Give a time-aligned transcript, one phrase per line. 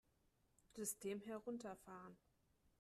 [0.71, 2.17] System herunterfahren!